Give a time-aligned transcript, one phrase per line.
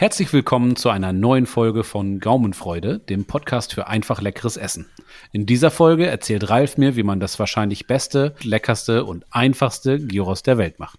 [0.00, 4.86] Herzlich willkommen zu einer neuen Folge von Gaumenfreude, dem Podcast für einfach leckeres Essen.
[5.30, 10.42] In dieser Folge erzählt Ralf mir, wie man das wahrscheinlich beste, leckerste und einfachste Gyros
[10.42, 10.98] der Welt macht.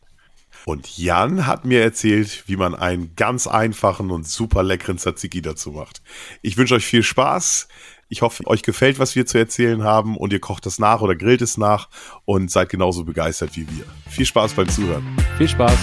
[0.66, 5.72] Und Jan hat mir erzählt, wie man einen ganz einfachen und super leckeren Tzatziki dazu
[5.72, 6.04] macht.
[6.44, 7.70] Ich wünsche euch viel Spaß.
[8.08, 11.16] Ich hoffe, euch gefällt, was wir zu erzählen haben und ihr kocht es nach oder
[11.16, 11.90] grillt es nach
[12.26, 13.86] und seid genauso begeistert wie wir.
[14.08, 15.04] Viel Spaß beim Zuhören.
[15.40, 15.80] Viel Spaß.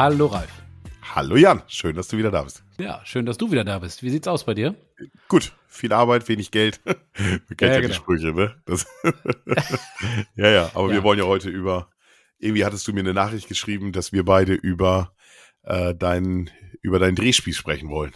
[0.00, 0.62] Hallo Ralf.
[1.02, 2.62] Hallo Jan, schön, dass du wieder da bist.
[2.78, 4.00] Ja, schön, dass du wieder da bist.
[4.04, 4.76] Wie sieht's aus bei dir?
[5.26, 6.80] Gut, viel Arbeit, wenig Geld.
[6.84, 7.88] Du kennst ja, ja genau.
[7.88, 8.54] die Sprüche, ne?
[8.64, 8.86] Das
[10.36, 10.94] ja, ja, aber ja.
[10.94, 11.90] wir wollen ja heute über,
[12.38, 15.16] irgendwie hattest du mir eine Nachricht geschrieben, dass wir beide über
[15.64, 16.48] äh, deinen,
[16.80, 18.12] über deinen Drehspiel sprechen wollen.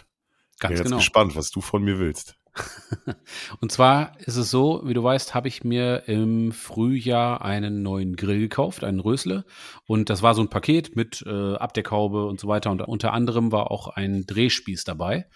[0.60, 0.96] Ganz Bin genau.
[0.98, 2.36] Jetzt gespannt, was du von mir willst.
[3.60, 8.16] Und zwar ist es so, wie du weißt, habe ich mir im Frühjahr einen neuen
[8.16, 9.44] Grill gekauft, einen Rösle.
[9.86, 12.70] Und das war so ein Paket mit äh, Abdeckhaube und so weiter.
[12.70, 15.26] Und unter anderem war auch ein Drehspieß dabei,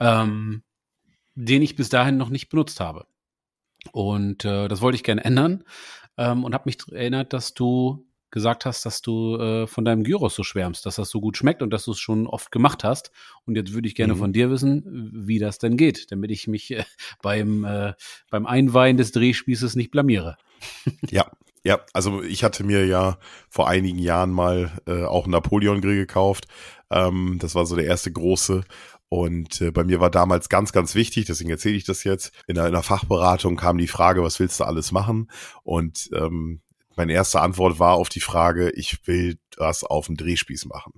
[0.00, 0.62] ähm,
[1.34, 3.06] den ich bis dahin noch nicht benutzt habe.
[3.92, 5.64] Und äh, das wollte ich gerne ändern
[6.16, 10.34] ähm, und habe mich erinnert, dass du gesagt hast, dass du äh, von deinem Gyros
[10.34, 13.12] so schwärmst, dass das so gut schmeckt und dass du es schon oft gemacht hast.
[13.46, 14.18] Und jetzt würde ich gerne mhm.
[14.18, 16.84] von dir wissen, wie das denn geht, damit ich mich äh,
[17.22, 17.94] beim, äh,
[18.30, 20.36] beim Einweihen des Drehspießes nicht blamiere.
[21.10, 21.30] Ja,
[21.62, 23.18] ja, also ich hatte mir ja
[23.48, 26.46] vor einigen Jahren mal äh, auch einen Napoleon-Grill gekauft.
[26.90, 28.64] Ähm, das war so der erste große.
[29.08, 32.32] Und äh, bei mir war damals ganz, ganz wichtig, deswegen erzähle ich das jetzt.
[32.48, 35.30] In einer, in einer Fachberatung kam die Frage, was willst du alles machen?
[35.62, 36.60] Und ähm,
[36.96, 40.92] meine erste Antwort war auf die Frage, ich will das auf dem Drehspieß machen.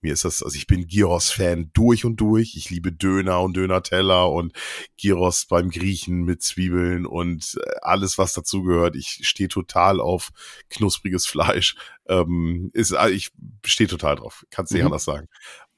[0.00, 2.56] Mir ist das, also ich bin Gyros-Fan durch und durch.
[2.56, 4.52] Ich liebe Döner und Döner-Teller und
[5.00, 8.96] Gyros beim Griechen mit Zwiebeln und äh, alles, was dazugehört.
[8.96, 10.30] Ich stehe total auf
[10.68, 11.76] knuspriges Fleisch.
[12.06, 13.30] Ähm, ist, äh, ich
[13.64, 14.44] stehe total drauf.
[14.50, 14.88] Kannst nicht mhm.
[14.88, 15.28] anders sagen.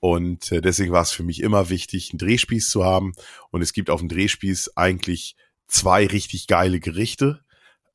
[0.00, 3.12] Und äh, deswegen war es für mich immer wichtig, einen Drehspieß zu haben.
[3.50, 5.36] Und es gibt auf dem Drehspieß eigentlich
[5.68, 7.44] zwei richtig geile Gerichte.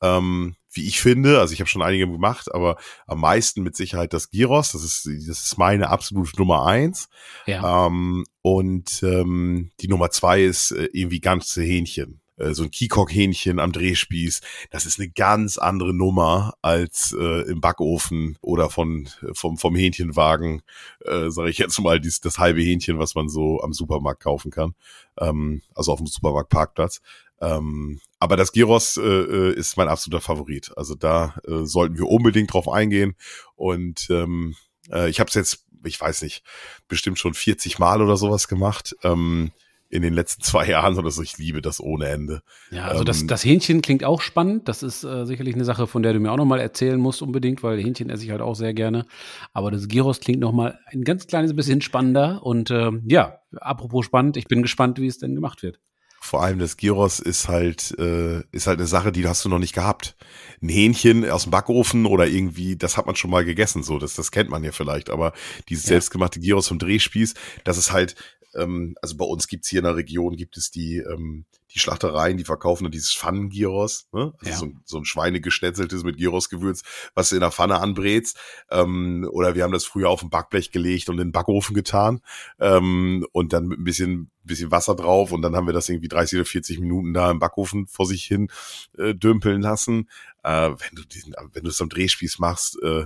[0.02, 4.14] Ähm, wie ich finde, also ich habe schon einige gemacht, aber am meisten mit Sicherheit
[4.14, 4.72] das Gyros.
[4.72, 7.10] Das ist, das ist meine absolute Nummer eins.
[7.46, 7.88] Ja.
[7.88, 12.22] Ähm, und ähm, die Nummer zwei ist äh, irgendwie ganze Hähnchen.
[12.42, 14.42] Äh, so ein Kikok-Hähnchen am Drehspieß.
[14.72, 20.62] Das ist eine ganz andere Nummer als äh, im Backofen oder von vom vom Hähnchenwagen,
[21.06, 24.52] äh, sage ich jetzt mal, dies, das halbe Hähnchen, was man so am Supermarkt kaufen
[24.52, 24.76] kann.
[25.20, 27.02] Ähm, also auf dem Supermarktparkplatz.
[27.40, 30.72] Ähm, aber das Gyros äh, äh, ist mein absoluter Favorit.
[30.78, 33.16] Also da äh, sollten wir unbedingt drauf eingehen.
[33.56, 34.56] Und ähm,
[34.92, 36.44] äh, ich habe es jetzt, ich weiß nicht,
[36.88, 38.96] bestimmt schon 40 Mal oder sowas gemacht.
[39.04, 39.52] Ähm,
[39.92, 41.22] in den letzten zwei Jahren oder so.
[41.22, 42.42] Ich liebe das ohne Ende.
[42.72, 44.68] Ja, also das, ähm, das Hähnchen klingt auch spannend.
[44.68, 47.62] Das ist äh, sicherlich eine Sache, von der du mir auch nochmal erzählen musst unbedingt,
[47.62, 49.06] weil Hähnchen esse ich halt auch sehr gerne.
[49.54, 52.42] Aber das Gyros klingt nochmal ein ganz kleines bisschen spannender.
[52.44, 55.80] Und äh, ja, apropos spannend, ich bin gespannt, wie es denn gemacht wird.
[56.24, 59.58] Vor allem das Gyros ist halt, äh, ist halt eine Sache, die hast du noch
[59.58, 60.16] nicht gehabt.
[60.62, 64.14] Ein Hähnchen aus dem Backofen oder irgendwie, das hat man schon mal gegessen, so, das,
[64.14, 65.34] das kennt man ja vielleicht, aber
[65.68, 65.90] dieses ja.
[65.90, 68.16] selbstgemachte Gyros vom Drehspieß, das ist halt,
[68.56, 72.38] ähm, also bei uns gibt's hier in der Region, gibt es die, ähm, die Schlachtereien,
[72.38, 74.34] die verkaufen dann dieses Pfannengyros, ne?
[74.40, 74.58] Also ja.
[74.58, 78.38] so, so ein Schweinegeschnetzeltes mit Gyrosgewürz, was du in der Pfanne anbrätst.
[78.70, 82.22] Ähm, oder wir haben das früher auf ein Backblech gelegt und in den Backofen getan
[82.60, 86.10] ähm, und dann mit ein bisschen, bisschen Wasser drauf und dann haben wir das irgendwie
[86.10, 88.50] 30 oder 40 Minuten da im Backofen vor sich hin
[88.98, 90.10] äh, dümpeln lassen.
[90.44, 93.06] Äh, wenn du diesen, wenn du es am Drehspieß machst, äh,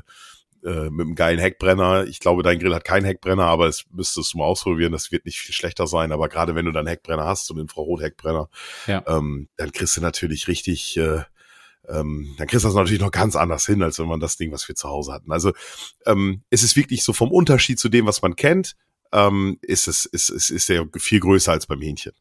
[0.65, 2.05] äh, mit einem geilen Heckbrenner.
[2.05, 4.91] Ich glaube, dein Grill hat keinen Heckbrenner, aber es müsstest du mal ausprobieren.
[4.91, 6.11] Das wird nicht viel schlechter sein.
[6.11, 8.49] Aber gerade wenn du dann Heckbrenner hast, so einen Infrarot-Heckbrenner,
[8.87, 9.03] ja.
[9.07, 11.23] ähm, dann kriegst du natürlich richtig, äh,
[11.87, 14.51] ähm, dann kriegst du das natürlich noch ganz anders hin, als wenn man das Ding,
[14.51, 15.31] was wir zu Hause hatten.
[15.31, 15.53] Also
[16.05, 18.75] ähm, es ist wirklich so vom Unterschied zu dem, was man kennt,
[19.13, 22.13] ähm, ist es ist, ist, ist der viel größer als beim Hähnchen.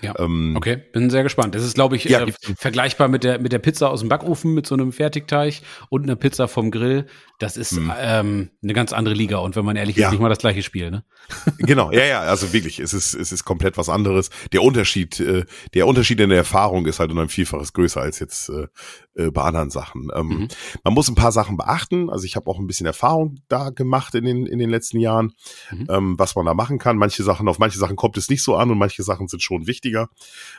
[0.00, 0.14] Ja.
[0.18, 1.54] Ähm, okay, bin sehr gespannt.
[1.54, 4.54] Das ist, glaube ich, ja, äh, vergleichbar mit der, mit der Pizza aus dem Backofen
[4.54, 7.06] mit so einem Fertigteig und einer Pizza vom Grill.
[7.38, 7.92] Das ist hm.
[7.98, 10.06] ähm, eine ganz andere Liga und wenn man ehrlich ja.
[10.06, 11.04] ist, nicht mal das gleiche Spiel, ne?
[11.58, 14.30] Genau, ja, ja, also wirklich, es ist, es ist komplett was anderes.
[14.52, 15.44] Der Unterschied, äh,
[15.74, 18.66] der Unterschied in der Erfahrung ist halt um ein Vielfaches größer als jetzt äh,
[19.14, 20.08] äh, bei anderen Sachen.
[20.14, 20.48] Ähm, mhm.
[20.84, 22.08] Man muss ein paar Sachen beachten.
[22.08, 25.32] Also ich habe auch ein bisschen Erfahrung da gemacht in den, in den letzten Jahren,
[25.70, 25.86] mhm.
[25.90, 26.96] ähm, was man da machen kann.
[26.96, 29.66] Manche Sachen, auf manche Sachen kommt es nicht so an und manche Sachen sind schon
[29.72, 30.08] wichtiger.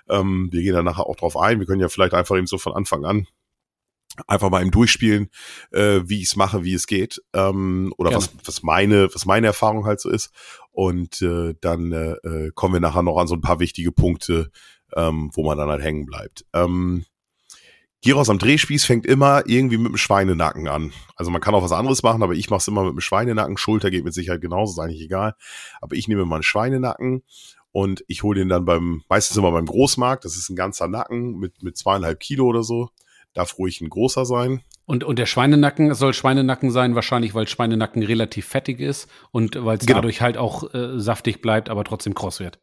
[0.09, 1.59] Ähm, wir gehen da nachher auch drauf ein.
[1.59, 3.27] Wir können ja vielleicht einfach eben so von Anfang an
[4.27, 5.29] einfach mal im Durchspielen,
[5.71, 9.47] äh, wie ich es mache, wie es geht, ähm, oder was, was meine, was meine
[9.47, 10.31] Erfahrung halt so ist.
[10.71, 14.51] Und äh, dann äh, äh, kommen wir nachher noch an so ein paar wichtige Punkte,
[14.95, 16.45] ähm, wo man dann halt hängen bleibt.
[16.53, 17.05] Ähm,
[18.03, 20.91] Gyros am Drehspieß fängt immer irgendwie mit dem Schweinenacken an.
[21.15, 23.55] Also man kann auch was anderes machen, aber ich mache es immer mit dem Schweinenacken.
[23.55, 25.35] Schulter geht mit Sicherheit genauso, ist eigentlich egal.
[25.79, 27.23] Aber ich nehme mal einen Schweinenacken
[27.73, 30.23] und ich hole den dann beim, meistens immer beim Großmarkt.
[30.23, 32.89] Das ist ein ganzer Nacken mit, mit zweieinhalb Kilo oder so.
[33.33, 34.61] Darf ruhig ein großer sein.
[34.85, 39.77] Und, und der Schweinenacken soll Schweinenacken sein, wahrscheinlich, weil Schweinenacken relativ fettig ist und weil
[39.77, 39.97] es genau.
[39.97, 42.59] dadurch halt auch äh, saftig bleibt, aber trotzdem kross wird.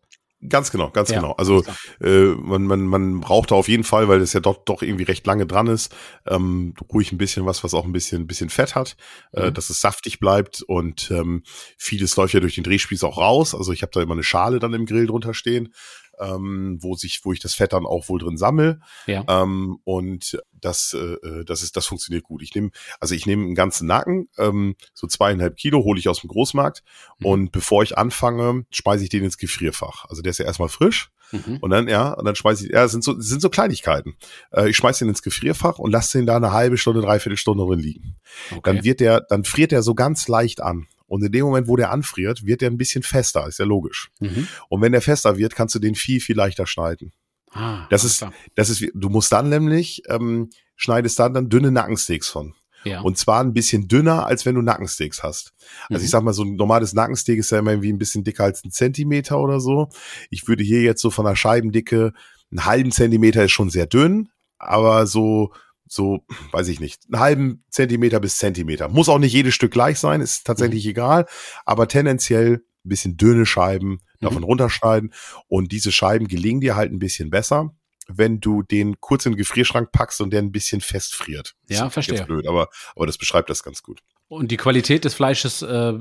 [0.48, 1.32] Ganz genau, ganz ja, genau.
[1.32, 1.62] Also
[2.00, 5.04] äh, man, man, man braucht da auf jeden Fall, weil das ja doch, doch irgendwie
[5.04, 5.94] recht lange dran ist,
[6.26, 8.96] ähm, ruhig ein bisschen was, was auch ein bisschen, ein bisschen Fett hat,
[9.32, 9.46] äh, mhm.
[9.48, 11.42] äh, dass es saftig bleibt und ähm,
[11.76, 13.54] vieles läuft ja durch den Drehspieß auch raus.
[13.54, 15.74] Also ich habe da immer eine Schale dann im Grill drunter stehen
[16.20, 18.80] ähm, wo sich, wo ich das Fett dann auch wohl drin sammel.
[19.06, 19.24] Ja.
[19.28, 22.42] Ähm, und das, äh, äh, das ist, das funktioniert gut.
[22.42, 22.70] Ich nehme,
[23.00, 26.82] also ich nehme einen ganzen Nacken, ähm, so zweieinhalb Kilo hole ich aus dem Großmarkt
[27.18, 27.26] mhm.
[27.26, 30.04] und bevor ich anfange, speise ich den ins Gefrierfach.
[30.08, 31.10] Also der ist ja erstmal frisch.
[31.32, 31.58] Mhm.
[31.60, 34.16] Und dann, ja, und dann schmeiße ich, ja, das sind so, das sind so Kleinigkeiten.
[34.52, 37.64] Äh, ich schmeiße den ins Gefrierfach und lasse den da eine halbe Stunde, dreiviertel Stunde
[37.64, 38.16] drin liegen.
[38.50, 38.60] Okay.
[38.64, 40.86] Dann wird der, dann friert der so ganz leicht an.
[41.10, 44.12] Und in dem Moment, wo der anfriert, wird der ein bisschen fester, ist ja logisch.
[44.20, 44.46] Mhm.
[44.68, 47.12] Und wenn der fester wird, kannst du den viel, viel leichter schneiden.
[47.50, 48.32] Ah, das ist, klar.
[48.54, 52.54] das ist, du musst dann nämlich, ähm, schneidest dann dann dünne Nackensteaks von.
[52.84, 53.00] Ja.
[53.00, 55.52] Und zwar ein bisschen dünner, als wenn du Nackensteaks hast.
[55.88, 56.04] Also mhm.
[56.04, 58.64] ich sag mal, so ein normales Nackensteak ist ja immer irgendwie ein bisschen dicker als
[58.64, 59.88] ein Zentimeter oder so.
[60.30, 62.12] Ich würde hier jetzt so von der Scheibendicke,
[62.52, 64.28] einen halben Zentimeter ist schon sehr dünn,
[64.58, 65.52] aber so
[65.92, 68.88] so, weiß ich nicht, einen halben Zentimeter bis Zentimeter.
[68.88, 70.90] Muss auch nicht jedes Stück gleich sein, ist tatsächlich mhm.
[70.90, 71.26] egal,
[71.64, 74.44] aber tendenziell ein bisschen dünne Scheiben davon mhm.
[74.44, 75.12] runterschneiden
[75.48, 77.74] und diese Scheiben gelingen dir halt ein bisschen besser,
[78.06, 81.56] wenn du den kurz in den Gefrierschrank packst und der ein bisschen festfriert.
[81.68, 82.18] Ja, verstehe.
[82.18, 84.00] Jetzt blöd, aber, aber das beschreibt das ganz gut.
[84.28, 85.94] Und die Qualität des Fleisches, äh,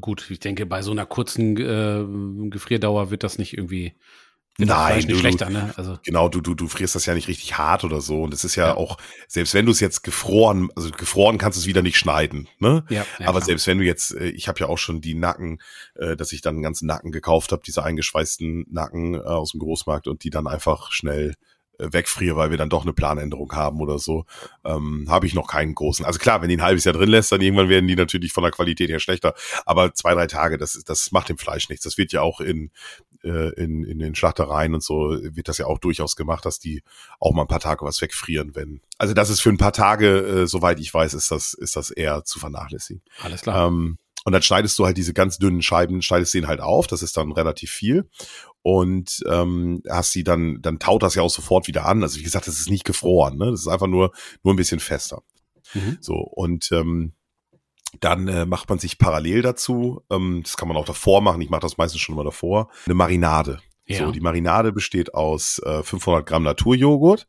[0.00, 3.94] gut, ich denke, bei so einer kurzen äh, Gefrierdauer wird das nicht irgendwie
[4.58, 5.72] Nein, nicht du, schlechter, ne?
[5.76, 8.44] Also genau, du du du frierst das ja nicht richtig hart oder so und es
[8.44, 8.96] ist ja, ja, auch
[9.28, 12.84] selbst wenn du es jetzt gefroren, also gefroren kannst du es wieder nicht schneiden, ne?
[12.88, 13.46] Ja, ja Aber klar.
[13.46, 15.60] selbst wenn du jetzt, äh, ich habe ja auch schon die Nacken,
[15.94, 19.60] äh, dass ich dann einen ganzen Nacken gekauft habe, diese eingeschweißten Nacken äh, aus dem
[19.60, 21.34] Großmarkt und die dann einfach schnell
[21.78, 24.24] wegfriere, weil wir dann doch eine Planänderung haben oder so,
[24.64, 26.04] ähm, habe ich noch keinen großen.
[26.04, 28.42] Also klar, wenn die ein halbes Jahr drin lässt, dann irgendwann werden die natürlich von
[28.42, 29.34] der Qualität her schlechter.
[29.64, 31.84] Aber zwei, drei Tage, das, das macht dem Fleisch nichts.
[31.84, 32.70] Das wird ja auch in,
[33.26, 36.82] äh, in, in den Schlachtereien und so, wird das ja auch durchaus gemacht, dass die
[37.20, 38.80] auch mal ein paar Tage was wegfrieren, wenn.
[38.98, 41.90] Also das ist für ein paar Tage, äh, soweit ich weiß, ist das, ist das
[41.90, 43.02] eher zu vernachlässigen.
[43.22, 43.66] Alles klar.
[43.66, 47.02] Ähm, und dann schneidest du halt diese ganz dünnen Scheiben, schneidest den halt auf, das
[47.02, 48.08] ist dann relativ viel.
[48.62, 52.02] Und ähm, hast sie dann, dann taut das ja auch sofort wieder an.
[52.02, 53.52] Also wie gesagt, das ist nicht gefroren, ne?
[53.52, 54.10] Das ist einfach nur,
[54.42, 55.22] nur ein bisschen fester.
[55.74, 55.98] Mhm.
[56.00, 57.12] So, und ähm,
[58.00, 61.50] dann äh, macht man sich parallel dazu, ähm, das kann man auch davor machen, ich
[61.50, 63.60] mache das meistens schon mal davor, eine Marinade.
[63.86, 63.98] Ja.
[63.98, 67.28] So, die Marinade besteht aus äh, 500 Gramm Naturjoghurt.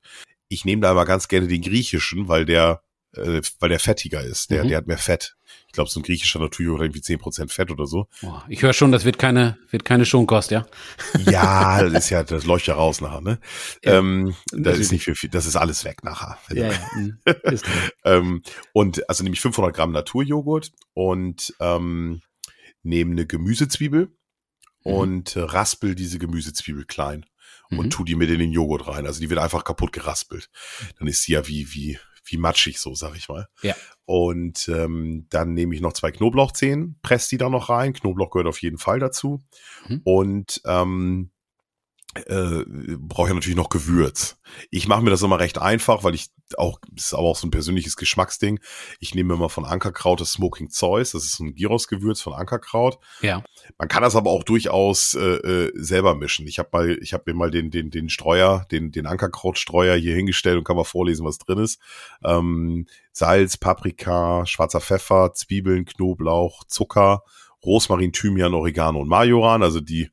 [0.50, 2.82] Ich nehme da aber ganz gerne den griechischen, weil der
[3.18, 4.50] äh, weil der fettiger ist.
[4.50, 4.70] Der, mhm.
[4.70, 5.36] der hat mehr Fett.
[5.68, 8.08] Ich glaube, so ein griechischer Naturjoghurt hat irgendwie zehn Prozent Fett oder so.
[8.24, 10.66] Oh, ich höre schon, das wird keine, wird keine Schonkost, ja?
[11.26, 13.40] Ja, das ist ja, das leuchtet ja raus nachher, ne?
[13.84, 16.38] Ja, ähm, das ist nicht viel, viel, das ist alles weg nachher.
[16.52, 16.90] Ja, ja.
[16.96, 17.20] Mhm.
[18.06, 18.42] ähm,
[18.74, 22.22] und also nehme ich 500 Gramm Naturjoghurt und ähm,
[22.84, 24.08] nehme eine Gemüsezwiebel
[24.84, 24.92] mhm.
[24.92, 27.26] und äh, raspel diese Gemüsezwiebel klein
[27.70, 27.90] und mhm.
[27.90, 29.06] tu die mit in den Joghurt rein.
[29.06, 30.50] Also die wird einfach kaputt geraspelt.
[31.00, 33.48] Dann ist sie ja wie, wie, wie matschig so, sag ich mal.
[33.62, 33.76] Ja.
[34.06, 37.94] Und ähm, dann nehme ich noch zwei Knoblauchzehen, presse die da noch rein.
[37.94, 39.42] Knoblauch gehört auf jeden Fall dazu.
[39.88, 40.02] Mhm.
[40.04, 41.32] Und ähm,
[42.26, 42.64] äh,
[42.98, 44.40] brauche ich natürlich noch Gewürz.
[44.72, 47.48] Ich mache mir das immer recht einfach, weil ich auch, das ist aber auch so
[47.48, 48.60] ein persönliches Geschmacksding.
[49.00, 53.00] Ich nehme immer von Ankerkraut das Smoking Zeus, das ist so ein Gyros-Gewürz von Ankerkraut.
[53.22, 53.44] Ja.
[53.78, 56.48] Man kann das aber auch durchaus äh, äh, selber mischen.
[56.48, 60.16] Ich habe mal, ich habe mir mal den den den Streuer, den den Ankerkrautstreuer hier
[60.16, 61.80] hingestellt und kann mal vorlesen, was drin ist.
[62.24, 67.24] Ähm, Salz, Paprika, schwarzer Pfeffer, Zwiebeln, Knoblauch, Zucker,
[67.66, 70.10] Rosmarin, Thymian, Oregano und Majoran, also die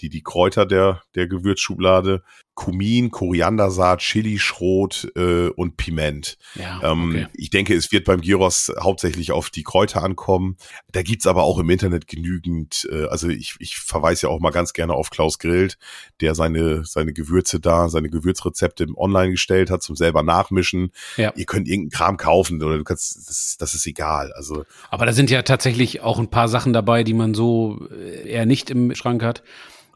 [0.00, 2.22] die, die Kräuter der, der Gewürzschublade,
[2.54, 6.38] Kumin, Koriandersaat, Chilischrot äh, und Piment.
[6.54, 7.26] Ja, ähm, okay.
[7.34, 10.56] Ich denke, es wird beim Gyros hauptsächlich auf die Kräuter ankommen.
[10.92, 14.50] Da gibt's aber auch im Internet genügend, äh, also ich, ich verweise ja auch mal
[14.50, 15.78] ganz gerne auf Klaus Grillt,
[16.20, 20.92] der seine, seine Gewürze da, seine Gewürzrezepte online gestellt hat zum selber nachmischen.
[21.16, 21.32] Ja.
[21.34, 24.32] Ihr könnt irgendeinen Kram kaufen oder du kannst, das, das ist egal.
[24.34, 28.28] Also, aber da sind ja tatsächlich auch ein paar Sachen dabei, die man so äh,
[28.28, 29.42] eher nicht im Schrank hat.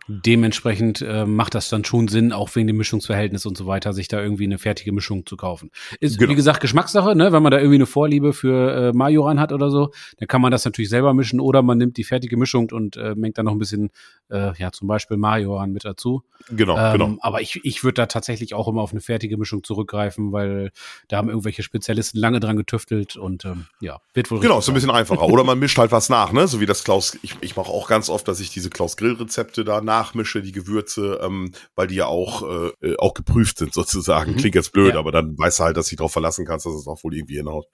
[0.09, 4.09] Dementsprechend äh, macht das dann schon Sinn, auch wegen dem Mischungsverhältnis und so weiter, sich
[4.09, 5.71] da irgendwie eine fertige Mischung zu kaufen.
[6.00, 6.31] Ist, genau.
[6.31, 7.31] wie gesagt, Geschmackssache, ne?
[7.33, 10.50] Wenn man da irgendwie eine Vorliebe für äh, Majoran hat oder so, dann kann man
[10.50, 13.53] das natürlich selber mischen oder man nimmt die fertige Mischung und äh, mengt dann noch
[13.53, 13.91] ein bisschen,
[14.31, 16.23] äh, ja, zum Beispiel Majoran mit dazu.
[16.49, 17.17] Genau, ähm, genau.
[17.21, 20.73] Aber ich, ich würde da tatsächlich auch immer auf eine fertige Mischung zurückgreifen, weil
[21.09, 24.75] da haben irgendwelche Spezialisten lange dran getüftelt und ähm, ja, wird wohl Genau, ist ein
[24.75, 25.27] bisschen einfacher.
[25.27, 26.49] Oder man mischt halt was nach, ne?
[26.49, 29.65] So wie das Klaus, ich, ich mache auch ganz oft, dass ich diese Klaus Grill-Rezepte
[29.65, 32.43] da nachmische, die Gewürze, ähm, weil die ja auch,
[32.83, 34.33] äh, auch geprüft sind sozusagen.
[34.33, 34.37] Mhm.
[34.37, 34.99] Klingt jetzt blöd, ja.
[34.99, 37.14] aber dann weißt du halt, dass du dich darauf verlassen kannst, dass es auch wohl
[37.14, 37.67] irgendwie hinhaut.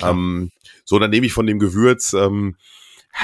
[0.00, 0.50] Ähm,
[0.84, 2.56] so, dann nehme ich von dem Gewürz, ähm,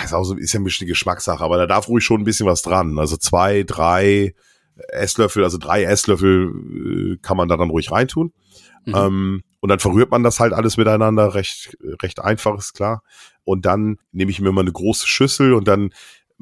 [0.02, 2.46] ist, auch so, ist ja ein bisschen Geschmackssache, aber da darf ruhig schon ein bisschen
[2.46, 2.98] was dran.
[2.98, 4.34] Also zwei, drei
[4.88, 8.32] Esslöffel, also drei Esslöffel äh, kann man da dann ruhig reintun.
[8.86, 8.94] Mhm.
[8.94, 13.02] Ähm, und dann verrührt man das halt alles miteinander, recht, recht einfach, ist klar.
[13.44, 15.90] Und dann nehme ich mir mal eine große Schüssel und dann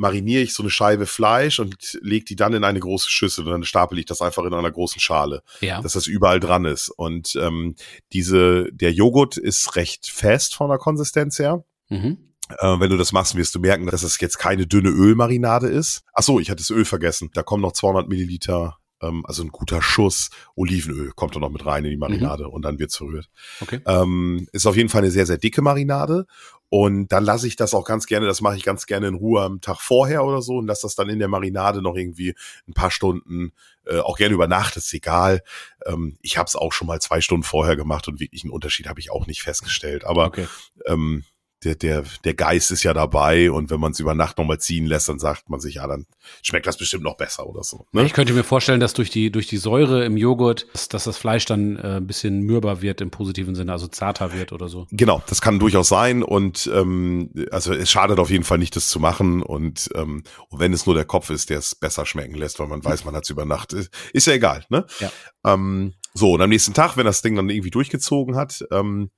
[0.02, 3.52] mariniere ich so eine Scheibe Fleisch und lege die dann in eine große Schüssel und
[3.52, 5.80] dann stapel ich das einfach in einer großen Schale, ja.
[5.80, 6.90] dass das überall dran ist.
[6.90, 7.76] Und ähm,
[8.12, 11.64] diese, der Joghurt ist recht fest von der Konsistenz her.
[11.88, 12.18] Mhm.
[12.58, 16.02] Äh, wenn du das machst, wirst du merken, dass es jetzt keine dünne Ölmarinade ist.
[16.14, 17.30] Ach so, ich hatte das Öl vergessen.
[17.32, 21.66] Da kommen noch 200 Milliliter ähm, also ein guter Schuss Olivenöl kommt da noch mit
[21.66, 22.50] rein in die Marinade mhm.
[22.50, 23.28] und dann wird's verrührt.
[23.60, 23.80] Okay.
[23.86, 26.26] Ähm, ist auf jeden Fall eine sehr, sehr dicke Marinade.
[26.74, 29.42] Und dann lasse ich das auch ganz gerne, das mache ich ganz gerne in Ruhe
[29.42, 32.34] am Tag vorher oder so und lasse das dann in der Marinade noch irgendwie
[32.66, 33.52] ein paar Stunden,
[33.84, 35.42] äh, auch gerne über Nacht, ist egal.
[35.84, 38.88] Ähm, ich habe es auch schon mal zwei Stunden vorher gemacht und wirklich einen Unterschied
[38.88, 40.06] habe ich auch nicht festgestellt.
[40.06, 40.48] Aber okay.
[40.86, 41.24] ähm,
[41.64, 44.86] der, der, der Geist ist ja dabei und wenn man es über Nacht nochmal ziehen
[44.86, 46.06] lässt, dann sagt man sich, ja, dann
[46.42, 47.86] schmeckt das bestimmt noch besser oder so.
[47.92, 48.04] Ne?
[48.04, 51.16] Ich könnte mir vorstellen, dass durch die, durch die Säure im Joghurt, dass, dass das
[51.16, 54.86] Fleisch dann äh, ein bisschen mürber wird im positiven Sinne, also zarter wird oder so.
[54.90, 58.88] Genau, das kann durchaus sein und ähm, also es schadet auf jeden Fall nicht, das
[58.88, 62.34] zu machen und, ähm, und wenn es nur der Kopf ist, der es besser schmecken
[62.34, 64.86] lässt, weil man weiß, man hat es über Nacht, ist, ist ja egal, ne?
[65.00, 65.10] Ja.
[65.44, 69.10] Ähm, so, und am nächsten Tag, wenn das Ding dann irgendwie durchgezogen hat, ähm,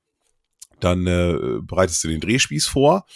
[0.80, 3.06] dann äh, bereitest du den Drehspieß vor.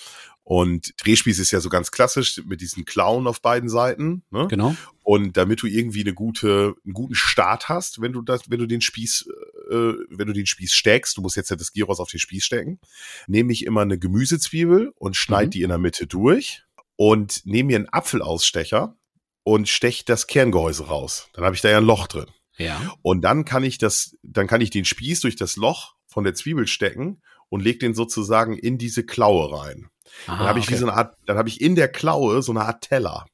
[0.48, 4.22] Und Drehspieß ist ja so ganz klassisch mit diesen Klauen auf beiden Seiten.
[4.30, 4.46] Ne?
[4.48, 4.74] Genau.
[5.02, 8.64] Und damit du irgendwie eine gute, einen guten Start hast, wenn du das, wenn du
[8.64, 9.28] den Spieß,
[9.70, 12.42] äh, wenn du den Spieß steckst, du musst jetzt ja das Gyros auf den Spieß
[12.42, 12.80] stecken,
[13.26, 15.50] nehme ich immer eine Gemüsezwiebel und schneide mhm.
[15.50, 16.62] die in der Mitte durch
[16.96, 18.96] und nehme mir einen Apfelausstecher
[19.42, 21.28] und stech das Kerngehäuse raus.
[21.34, 22.26] Dann habe ich da ja ein Loch drin.
[22.56, 22.80] Ja.
[23.02, 26.32] Und dann kann ich das, dann kann ich den Spieß durch das Loch von der
[26.32, 29.88] Zwiebel stecken und leg den sozusagen in diese Klaue rein.
[30.26, 30.74] Aha, dann habe ich okay.
[30.74, 33.26] wie so eine Art, dann habe ich in der Klaue so eine Art Teller.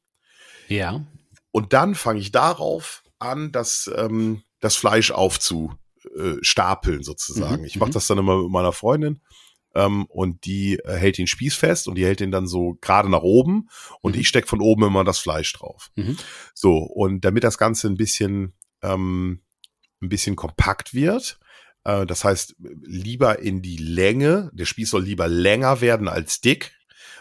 [0.68, 1.04] Ja.
[1.50, 7.62] Und dann fange ich darauf an, das, ähm, das Fleisch aufzustapeln sozusagen.
[7.62, 7.94] Mhm, ich mache mhm.
[7.94, 9.20] das dann immer mit meiner Freundin
[9.74, 13.10] ähm, und die äh, hält den Spieß fest und die hält den dann so gerade
[13.10, 13.68] nach oben
[14.00, 14.20] und mhm.
[14.20, 15.90] ich steck von oben immer das Fleisch drauf.
[15.96, 16.16] Mhm.
[16.54, 19.42] So, und damit das Ganze ein bisschen, ähm,
[20.00, 21.43] ein bisschen kompakt wird, äh,
[21.84, 24.50] das heißt, lieber in die Länge.
[24.54, 26.72] Der Spieß soll lieber länger werden als dick.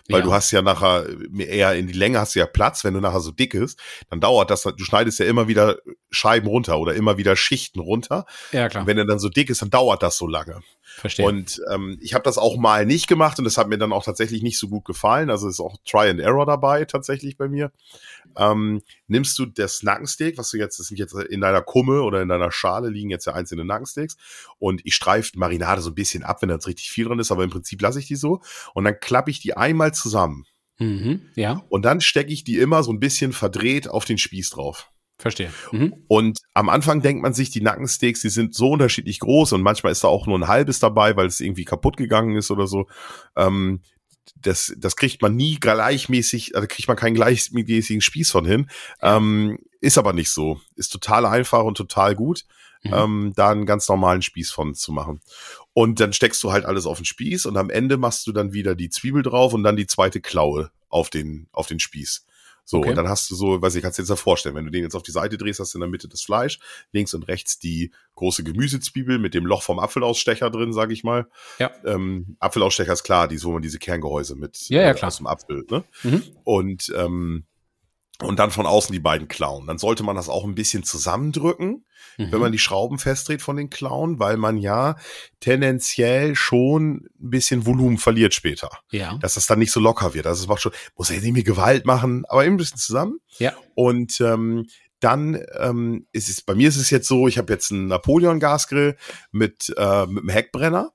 [0.09, 0.25] Weil ja.
[0.25, 1.07] du hast ja nachher
[1.37, 3.79] eher in die Länge hast du ja Platz, wenn du nachher so dick ist,
[4.09, 5.77] dann dauert das, du schneidest ja immer wieder
[6.11, 8.25] Scheiben runter oder immer wieder Schichten runter.
[8.51, 8.81] Ja, klar.
[8.81, 10.59] Und wenn er dann so dick ist, dann dauert das so lange.
[10.95, 11.25] Verstehe.
[11.25, 14.03] Und ähm, ich habe das auch mal nicht gemacht und das hat mir dann auch
[14.03, 15.29] tatsächlich nicht so gut gefallen.
[15.29, 17.71] Also ist auch Try and Error dabei tatsächlich bei mir.
[18.37, 22.21] Ähm, nimmst du das Nackensteak, was du jetzt, das sind jetzt in deiner Kumme oder
[22.21, 24.17] in deiner Schale liegen jetzt ja einzelne Nackensteaks
[24.59, 27.31] und ich streife Marinade so ein bisschen ab, wenn da jetzt richtig viel drin ist,
[27.31, 28.41] aber im Prinzip lasse ich die so
[28.73, 30.45] und dann klappe ich die einmal zusammen.
[30.79, 31.63] Mhm, ja.
[31.69, 34.89] Und dann stecke ich die immer so ein bisschen verdreht auf den Spieß drauf.
[35.17, 35.53] Verstehe.
[35.71, 35.93] Mhm.
[36.07, 39.91] Und am Anfang denkt man sich, die Nackensteaks, die sind so unterschiedlich groß und manchmal
[39.91, 42.87] ist da auch nur ein halbes dabei, weil es irgendwie kaputt gegangen ist oder so.
[43.37, 43.81] Ähm,
[44.35, 48.69] das, das kriegt man nie gleichmäßig, also kriegt man keinen gleichmäßigen Spieß von hin.
[49.01, 50.59] Ähm, ist aber nicht so.
[50.75, 52.45] Ist total einfach und total gut,
[52.83, 52.93] mhm.
[52.93, 55.21] ähm, da einen ganz normalen Spieß von zu machen.
[55.73, 58.53] Und dann steckst du halt alles auf den Spieß und am Ende machst du dann
[58.53, 62.25] wieder die Zwiebel drauf und dann die zweite Klaue auf den, auf den Spieß.
[62.65, 62.89] So, okay.
[62.89, 64.83] und dann hast du so, weiß ich, kannst du dir jetzt vorstellen, wenn du den
[64.83, 66.59] jetzt auf die Seite drehst, hast du in der Mitte das Fleisch,
[66.93, 71.27] links und rechts die große Gemüsezwiebel mit dem Loch vom Apfelausstecher drin, sag ich mal.
[71.59, 71.71] Ja.
[71.83, 75.09] Ähm, Apfelausstecher ist klar, die, wo man diese Kerngehäuse mit ja, ja, äh, klar.
[75.09, 75.83] aus dem Apfel, ne?
[76.03, 76.23] Mhm.
[76.45, 77.43] Und ähm,
[78.23, 79.67] und dann von außen die beiden Klauen.
[79.67, 81.85] Dann sollte man das auch ein bisschen zusammendrücken,
[82.17, 82.31] mhm.
[82.31, 84.95] wenn man die Schrauben festdreht von den Klauen, weil man ja
[85.39, 88.69] tendenziell schon ein bisschen Volumen verliert später.
[88.91, 89.17] Ja.
[89.17, 90.27] Dass das dann nicht so locker wird.
[90.27, 93.19] Also es macht schon, muss ja nicht mehr Gewalt machen, aber eben ein bisschen zusammen.
[93.39, 93.53] Ja.
[93.75, 94.67] Und ähm,
[94.99, 98.95] dann ähm, ist es, bei mir ist es jetzt so, ich habe jetzt einen Napoleon-Gasgrill
[99.31, 100.91] mit, äh, mit einem Heckbrenner.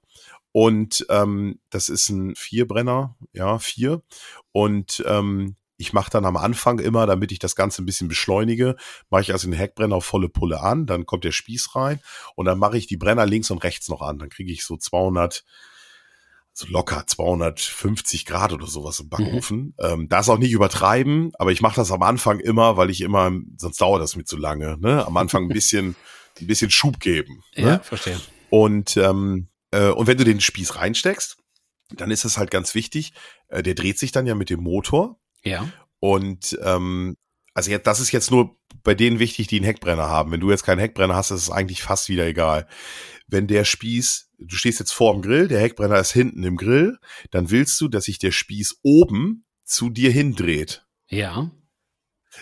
[0.53, 4.03] Und ähm, das ist ein Vierbrenner, ja, vier.
[4.51, 8.77] Und ähm, ich mache dann am Anfang immer, damit ich das Ganze ein bisschen beschleunige,
[9.11, 12.01] mache ich also den Heckbrenner auf volle Pulle an, dann kommt der Spieß rein
[12.35, 14.19] und dann mache ich die Brenner links und rechts noch an.
[14.19, 15.45] Dann kriege ich so 200,
[16.53, 19.59] so locker 250 Grad oder sowas im Backofen.
[19.59, 19.75] Mhm.
[19.79, 23.31] Ähm, das auch nicht übertreiben, aber ich mache das am Anfang immer, weil ich immer,
[23.57, 24.77] sonst dauert das mir zu lange.
[24.79, 25.07] Ne?
[25.07, 25.95] Am Anfang ein bisschen,
[26.41, 27.43] ein bisschen Schub geben.
[27.57, 27.63] Ne?
[27.63, 28.21] Ja, verstehe.
[28.51, 31.37] Und ähm, äh, und wenn du den Spieß reinsteckst,
[31.91, 33.13] dann ist es halt ganz wichtig.
[33.49, 35.19] Äh, der dreht sich dann ja mit dem Motor.
[35.43, 35.69] Ja.
[36.01, 37.17] Und ähm,
[37.55, 40.31] also jetzt, das ist jetzt nur bei denen wichtig, die einen Heckbrenner haben.
[40.31, 42.69] Wenn du jetzt keinen Heckbrenner hast, ist es eigentlich fast wieder egal.
[43.27, 46.99] Wenn der Spieß, du stehst jetzt vor dem Grill, der Heckbrenner ist hinten im Grill,
[47.31, 50.87] dann willst du, dass sich der Spieß oben zu dir hindreht.
[51.09, 51.51] Ja.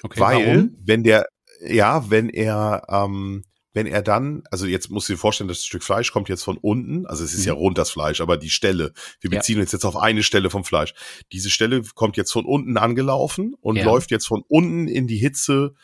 [0.02, 0.76] Okay, Weil, warum?
[0.84, 1.26] wenn der,
[1.66, 3.42] ja, wenn er, ähm,
[3.76, 6.56] wenn er dann, also jetzt musst du dir vorstellen, das Stück Fleisch kommt jetzt von
[6.56, 7.46] unten, also es ist mhm.
[7.48, 9.62] ja rund das Fleisch, aber die Stelle, wir beziehen ja.
[9.64, 10.94] uns jetzt auf eine Stelle vom Fleisch.
[11.30, 13.84] Diese Stelle kommt jetzt von unten angelaufen und ja.
[13.84, 15.74] läuft jetzt von unten in die Hitze,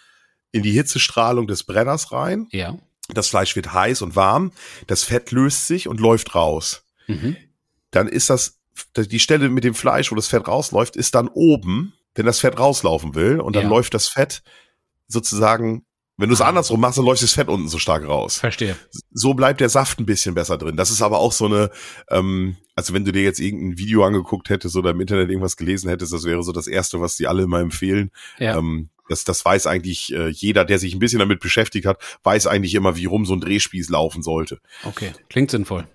[0.53, 2.49] in die Hitzestrahlung des Brenners rein.
[2.51, 2.79] Ja.
[3.13, 4.53] Das Fleisch wird heiß und warm,
[4.87, 6.87] das Fett löst sich und läuft raus.
[7.09, 7.37] Mhm.
[7.91, 8.59] Dann ist das,
[8.97, 12.59] die Stelle mit dem Fleisch, wo das Fett rausläuft, ist dann oben, wenn das Fett
[12.59, 13.69] rauslaufen will und dann ja.
[13.69, 14.43] läuft das Fett
[15.09, 15.85] sozusagen
[16.23, 16.47] wenn du es ah.
[16.47, 18.39] andersrum machst, dann läuft das Fett unten so stark raus.
[18.39, 18.77] Verstehe.
[19.11, 20.77] So bleibt der Saft ein bisschen besser drin.
[20.77, 21.71] Das ist aber auch so eine,
[22.11, 25.89] ähm, also wenn du dir jetzt irgendein Video angeguckt hättest oder im Internet irgendwas gelesen
[25.89, 28.13] hättest, das wäre so das Erste, was die alle immer empfehlen.
[28.39, 28.57] Ja.
[28.57, 32.47] Ähm, das, das weiß eigentlich äh, jeder, der sich ein bisschen damit beschäftigt hat, weiß
[32.47, 34.61] eigentlich immer, wie rum so ein Drehspieß laufen sollte.
[34.85, 35.89] Okay, klingt sinnvoll.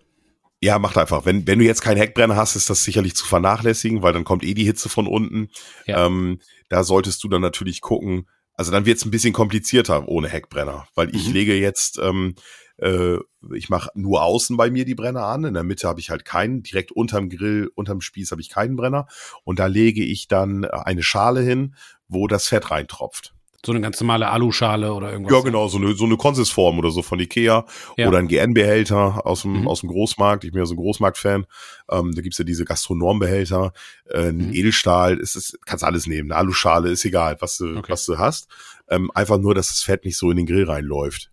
[0.60, 1.26] Ja, macht einfach.
[1.26, 4.44] Wenn, wenn du jetzt keinen Heckbrenner hast, ist das sicherlich zu vernachlässigen, weil dann kommt
[4.44, 5.50] eh die Hitze von unten.
[5.86, 6.06] Ja.
[6.06, 8.28] Ähm, da solltest du dann natürlich gucken,
[8.58, 11.34] also dann wird es ein bisschen komplizierter ohne Heckbrenner, weil ich mhm.
[11.34, 12.34] lege jetzt, ähm,
[12.78, 13.18] äh,
[13.54, 15.46] ich mache nur außen bei mir die Brenner an.
[15.46, 16.64] In der Mitte habe ich halt keinen.
[16.64, 19.08] Direkt unterm Grill, unterm Spieß habe ich keinen Brenner.
[19.44, 21.76] Und da lege ich dann eine Schale hin,
[22.08, 23.36] wo das Fett reintropft.
[23.66, 25.34] So eine ganz normale Aluschale oder irgendwas.
[25.34, 27.66] Ja, genau, so eine, so eine Konsisform oder so von Ikea
[27.98, 28.08] ja.
[28.08, 29.68] oder ein GN-Behälter aus dem, mhm.
[29.68, 30.44] aus dem Großmarkt.
[30.44, 31.48] Ich bin ja so ein Großmarkt-Fan.
[31.90, 33.74] Ähm, da gibt's ja diese Gastronombehälter,
[34.12, 34.54] äh, mhm.
[34.54, 36.32] Edelstahl, ist es, kannst alles nehmen.
[36.32, 37.92] Eine Aluschale, ist egal, was du, okay.
[37.92, 38.48] was du hast.
[38.90, 41.32] Ähm, einfach nur, dass das Fett nicht so in den Grill reinläuft.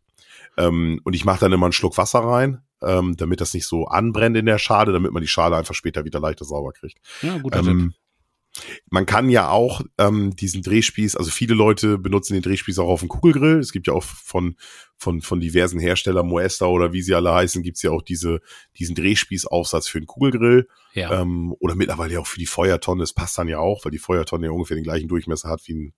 [0.56, 3.86] Ähm, und ich mache dann immer einen Schluck Wasser rein, ähm, damit das nicht so
[3.86, 6.98] anbrennt in der Schale, damit man die Schale einfach später wieder leichter sauber kriegt.
[7.22, 8.03] Ja, guter ähm, Tipp.
[8.88, 13.00] Man kann ja auch ähm, diesen Drehspieß, also viele Leute benutzen den Drehspieß auch auf
[13.00, 13.58] dem Kugelgrill.
[13.58, 14.56] Es gibt ja auch von,
[14.96, 18.40] von, von diversen Herstellern, Moesta oder wie sie alle heißen, gibt's ja auch diese,
[18.78, 20.68] diesen Drehspießaufsatz für den Kugelgrill.
[20.92, 21.20] Ja.
[21.20, 23.02] Ähm, oder mittlerweile auch für die Feuertonne.
[23.02, 25.74] Das passt dann ja auch, weil die Feuertonne ja ungefähr den gleichen Durchmesser hat wie
[25.74, 25.94] ein,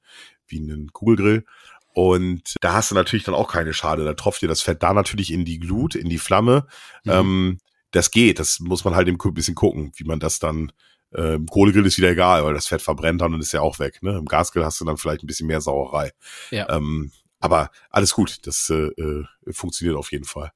[0.47, 1.45] wie ein Kugelgrill.
[1.92, 4.05] Und da hast du natürlich dann auch keine Schade.
[4.05, 6.66] Da tropft dir das Fett da natürlich in die Glut, in die Flamme.
[7.05, 7.12] Mhm.
[7.12, 7.59] Ähm,
[7.90, 8.38] das geht.
[8.38, 10.73] Das muss man halt ein bisschen gucken, wie man das dann
[11.12, 14.03] äh, Kohlegrill ist wieder egal, weil das Fett verbrennt dann und ist ja auch weg.
[14.03, 14.16] Ne?
[14.16, 16.12] Im Gasgrill hast du dann vielleicht ein bisschen mehr Sauerei.
[16.51, 16.69] Ja.
[16.71, 20.51] Ähm, aber alles gut, das äh, äh, funktioniert auf jeden Fall.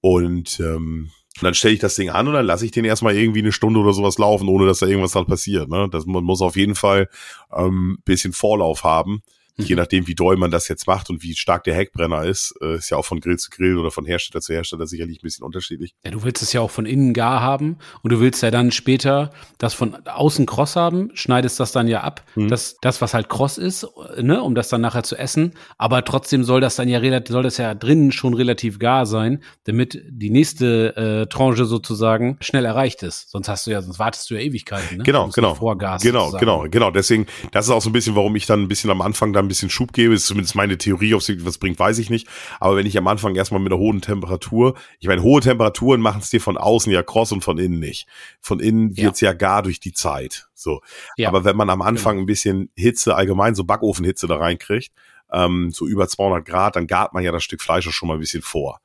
[0.00, 1.10] Und ähm,
[1.40, 3.80] dann stelle ich das Ding an und dann lasse ich den erstmal irgendwie eine Stunde
[3.80, 5.68] oder sowas laufen, ohne dass da irgendwas dann passiert.
[5.68, 5.88] Ne?
[5.90, 7.08] Das, man muss auf jeden Fall
[7.54, 9.22] ähm, bisschen Vorlauf haben.
[9.56, 9.64] Mhm.
[9.64, 12.76] Je nachdem, wie doll man das jetzt macht und wie stark der Heckbrenner ist, äh,
[12.76, 15.44] ist ja auch von Grill zu Grill oder von Hersteller zu Hersteller sicherlich ein bisschen
[15.44, 15.94] unterschiedlich.
[16.04, 18.72] Ja, du willst es ja auch von innen gar haben und du willst ja dann
[18.72, 22.48] später das von außen kross haben, schneidest das dann ja ab, mhm.
[22.48, 23.86] das, das, was halt kross ist,
[24.18, 25.52] ne, um das dann nachher zu essen.
[25.76, 29.42] Aber trotzdem soll das dann ja relativ, soll das ja drinnen schon relativ gar sein,
[29.64, 33.30] damit die nächste äh, Tranche sozusagen schnell erreicht ist.
[33.30, 35.04] Sonst hast du ja, sonst wartest du ja Ewigkeiten, ne?
[35.04, 35.54] Genau, genau.
[35.54, 36.40] Vorgas genau, sozusagen.
[36.40, 36.90] genau, genau.
[36.90, 39.41] Deswegen, das ist auch so ein bisschen, warum ich dann ein bisschen am Anfang da
[39.42, 42.28] ein bisschen Schub gebe, ist zumindest meine Theorie, ob es was bringt, weiß ich nicht.
[42.60, 46.20] Aber wenn ich am Anfang erstmal mit einer hohen Temperatur, ich meine, hohe Temperaturen machen
[46.20, 48.06] es dir von außen ja kross und von innen nicht.
[48.40, 49.30] Von innen wird's ja.
[49.30, 50.48] ja gar durch die Zeit.
[50.54, 50.80] So.
[51.16, 51.28] Ja.
[51.28, 52.24] Aber wenn man am Anfang genau.
[52.24, 54.92] ein bisschen Hitze, allgemein so Backofenhitze da reinkriegt,
[55.32, 58.14] ähm, so über 200 Grad, dann gart man ja das Stück Fleisch auch schon mal
[58.14, 58.80] ein bisschen vor.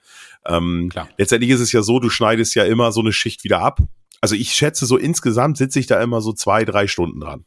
[0.45, 1.09] Ähm, Klar.
[1.17, 3.79] Letztendlich ist es ja so, du schneidest ja immer so eine Schicht wieder ab.
[4.21, 7.45] Also ich schätze, so insgesamt sitze ich da immer so zwei, drei Stunden dran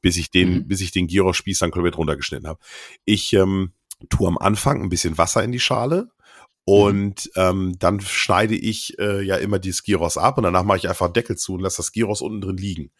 [0.00, 0.68] bis ich den, mhm.
[0.68, 2.60] bis ich den Gyros-Spieß dann komplett runtergeschnitten habe.
[3.04, 3.72] Ich ähm,
[4.08, 6.08] tue am Anfang ein bisschen Wasser in die Schale
[6.64, 7.42] und mhm.
[7.42, 11.12] ähm, dann schneide ich äh, ja immer die Gyros ab und danach mache ich einfach
[11.12, 12.90] Deckel zu und lasse das Gyros unten drin liegen.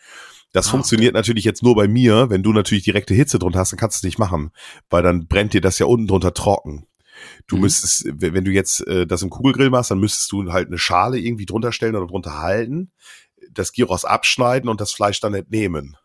[0.53, 1.19] Das ah, funktioniert okay.
[1.19, 2.31] natürlich jetzt nur bei mir.
[2.31, 4.51] Wenn du natürlich direkte Hitze drunter hast, dann kannst du es nicht machen,
[4.89, 6.87] weil dann brennt dir das ja unten drunter trocken.
[7.47, 7.63] Du mhm.
[7.63, 11.19] müsstest, wenn du jetzt äh, das im Kugelgrill machst, dann müsstest du halt eine Schale
[11.19, 12.91] irgendwie drunter stellen oder drunter halten,
[13.51, 15.97] das Gyros abschneiden und das Fleisch dann entnehmen.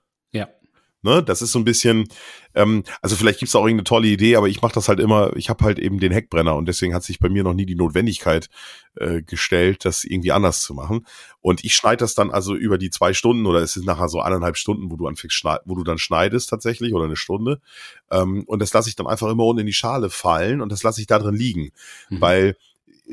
[1.05, 1.21] Ne?
[1.21, 2.07] Das ist so ein bisschen,
[2.55, 5.35] ähm, also vielleicht gibt's da auch irgendeine tolle Idee, aber ich mache das halt immer,
[5.35, 7.75] ich habe halt eben den Heckbrenner und deswegen hat sich bei mir noch nie die
[7.75, 8.49] Notwendigkeit
[8.95, 11.05] äh, gestellt, das irgendwie anders zu machen.
[11.41, 14.19] Und ich schneide das dann also über die zwei Stunden oder es ist nachher so
[14.19, 17.61] eineinhalb Stunden, wo du anfängst, wo du dann schneidest tatsächlich oder eine Stunde.
[18.09, 20.81] Ähm, und das lasse ich dann einfach immer unten in die Schale fallen und das
[20.81, 21.69] lasse ich da drin liegen,
[22.09, 22.19] mhm.
[22.19, 22.57] weil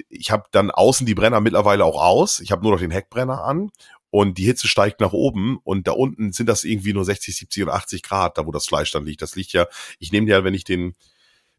[0.09, 2.41] ich habe dann außen die Brenner mittlerweile auch aus.
[2.41, 3.71] Ich habe nur noch den Heckbrenner an
[4.13, 7.63] und die Hitze steigt nach oben und da unten sind das irgendwie nur 60, 70
[7.63, 9.23] und 80 Grad, da wo das Fleisch dann liegt.
[9.23, 9.67] Das liegt ja,
[9.99, 10.95] ich nehme ja, wenn ich den,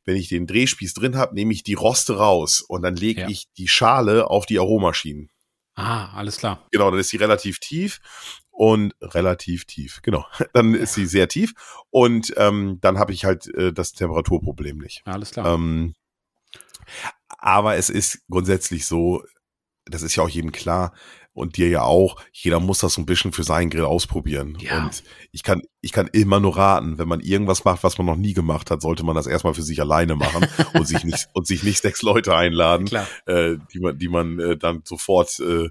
[0.05, 3.27] wenn ich den Drehspieß drin habe, nehme ich die Roste raus und dann lege ja.
[3.27, 5.31] ich die Schale auf die Aromaschinen.
[5.73, 6.63] Ah, alles klar.
[6.69, 8.01] Genau, dann ist sie relativ tief
[8.51, 10.23] und relativ tief, genau.
[10.53, 11.55] Dann ist sie sehr tief
[11.89, 15.01] und ähm, dann habe ich halt äh, das Temperaturproblem nicht.
[15.05, 15.55] Alles klar.
[15.55, 15.95] Ähm,
[17.39, 19.23] aber es ist grundsätzlich so,
[19.85, 20.93] das ist ja auch jedem klar,
[21.33, 24.57] und dir ja auch, jeder muss das so ein bisschen für seinen Grill ausprobieren.
[24.59, 24.83] Ja.
[24.83, 28.15] Und ich kann, ich kann immer nur raten, wenn man irgendwas macht, was man noch
[28.15, 31.47] nie gemacht hat, sollte man das erstmal für sich alleine machen und sich nicht, und
[31.47, 32.87] sich nicht sechs Leute einladen,
[33.25, 35.69] äh, die man, die man äh, dann sofort äh,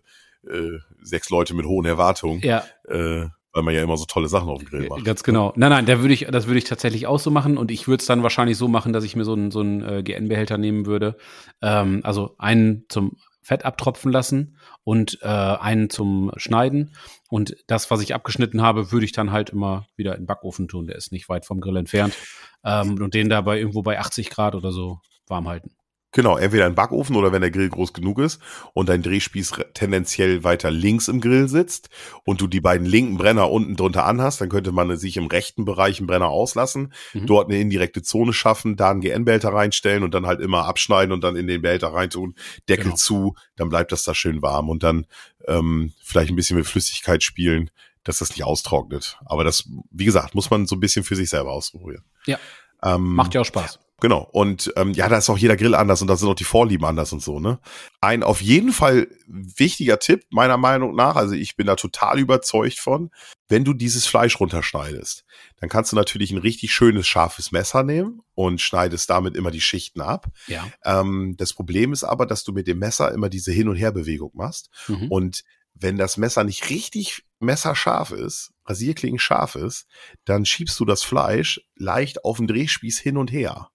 [0.48, 2.40] äh, sechs Leute mit hohen Erwartungen.
[2.42, 2.64] Ja.
[2.88, 5.04] Äh, weil man ja immer so tolle Sachen auf dem Grill macht.
[5.04, 5.52] Ganz genau.
[5.56, 8.00] Nein, nein, da würde ich, das würde ich tatsächlich auch so machen und ich würde
[8.00, 10.86] es dann wahrscheinlich so machen, dass ich mir so einen so einen äh, GN-Behälter nehmen
[10.86, 11.18] würde.
[11.60, 16.94] Ähm, also einen zum Fett abtropfen lassen und äh, einen zum Schneiden.
[17.28, 20.68] Und das, was ich abgeschnitten habe, würde ich dann halt immer wieder in den Backofen
[20.68, 20.86] tun.
[20.86, 22.16] Der ist nicht weit vom Grill entfernt.
[22.64, 25.70] Ähm, und den dabei irgendwo bei 80 Grad oder so warm halten.
[26.12, 28.40] Genau, entweder ein Backofen oder wenn der Grill groß genug ist
[28.74, 31.88] und dein Drehspieß tendenziell weiter links im Grill sitzt
[32.24, 35.64] und du die beiden linken Brenner unten drunter anhast, dann könnte man sich im rechten
[35.64, 37.26] Bereich einen Brenner auslassen, mhm.
[37.26, 41.24] dort eine indirekte Zone schaffen, da einen GN-Behälter reinstellen und dann halt immer abschneiden und
[41.24, 42.34] dann in den Behälter reintun,
[42.68, 42.96] Deckel genau.
[42.96, 45.06] zu, dann bleibt das da schön warm und dann
[45.48, 47.70] ähm, vielleicht ein bisschen mit Flüssigkeit spielen,
[48.04, 49.18] dass das nicht austrocknet.
[49.24, 52.04] Aber das, wie gesagt, muss man so ein bisschen für sich selber ausprobieren.
[52.26, 52.38] Ja.
[52.82, 53.78] Ähm, Macht ja auch Spaß.
[54.02, 54.28] Genau.
[54.32, 56.84] Und ähm, ja, da ist auch jeder Grill anders und da sind auch die Vorlieben
[56.84, 57.60] anders und so, ne?
[58.00, 62.80] Ein auf jeden Fall wichtiger Tipp, meiner Meinung nach, also ich bin da total überzeugt
[62.80, 63.10] von,
[63.48, 65.24] wenn du dieses Fleisch runterschneidest,
[65.60, 69.60] dann kannst du natürlich ein richtig schönes, scharfes Messer nehmen und schneidest damit immer die
[69.60, 70.26] Schichten ab.
[70.48, 70.66] Ja.
[70.84, 74.32] Ähm, das Problem ist aber, dass du mit dem Messer immer diese Hin- und Herbewegung
[74.34, 74.68] machst.
[74.88, 75.12] Mhm.
[75.12, 79.86] Und wenn das Messer nicht richtig messerscharf ist, Rasierklingen scharf ist,
[80.24, 83.68] dann schiebst du das Fleisch leicht auf den Drehspieß hin und her.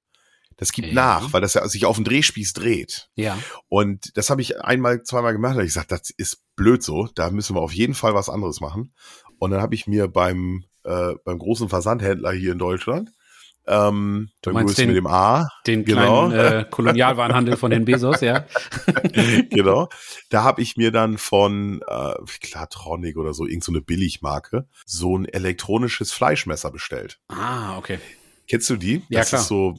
[0.57, 0.93] Das gibt ja.
[0.93, 3.09] nach, weil das ja sich auf dem Drehspieß dreht.
[3.15, 3.37] Ja.
[3.69, 5.51] Und das habe ich einmal, zweimal gemacht.
[5.51, 7.07] Da habe ich gesagt, das ist blöd so.
[7.15, 8.93] Da müssen wir auf jeden Fall was anderes machen.
[9.39, 13.11] Und dann habe ich mir beim äh, beim großen Versandhändler hier in Deutschland
[13.67, 15.49] ähm, du meinst den, mit dem A.
[15.67, 16.29] Den genau.
[16.29, 18.45] kleinen äh, Kolonialwarenhandel von den Bezos, ja.
[19.49, 19.89] genau.
[20.29, 25.17] Da habe ich mir dann von äh, Klartronic oder so, irgend so eine Billigmarke, so
[25.17, 27.19] ein elektronisches Fleischmesser bestellt.
[27.27, 27.99] Ah, okay.
[28.47, 29.03] Kennst du die?
[29.09, 29.41] Ja, das klar.
[29.41, 29.77] ist so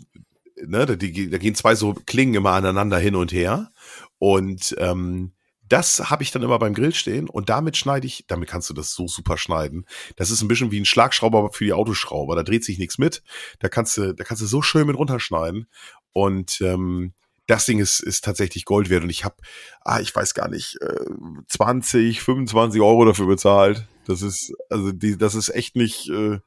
[0.66, 3.70] ne, da, die, da gehen zwei so Klingen immer aneinander hin und her.
[4.18, 5.32] Und ähm,
[5.68, 8.74] das habe ich dann immer beim Grill stehen und damit schneide ich, damit kannst du
[8.74, 9.84] das so super schneiden.
[10.16, 12.36] Das ist ein bisschen wie ein Schlagschrauber für die Autoschrauber.
[12.36, 13.22] Da dreht sich nichts mit.
[13.58, 15.66] Da kannst du, da kannst du so schön mit runterschneiden.
[16.12, 17.12] Und ähm,
[17.46, 19.02] das Ding ist, ist tatsächlich Gold wert.
[19.02, 19.36] Und ich habe,
[19.82, 21.04] ah, ich weiß gar nicht, äh,
[21.48, 23.86] 20, 25 Euro dafür bezahlt.
[24.06, 26.38] Das ist, also die, das ist echt nicht, äh,